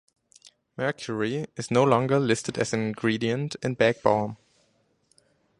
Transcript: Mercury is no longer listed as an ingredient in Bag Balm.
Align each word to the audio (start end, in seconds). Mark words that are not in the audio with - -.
Mercury 0.77 1.45
is 1.57 1.69
no 1.69 1.83
longer 1.83 2.17
listed 2.17 2.57
as 2.57 2.73
an 2.73 2.81
ingredient 2.87 3.55
in 3.61 3.75
Bag 3.75 4.01
Balm. 4.01 4.35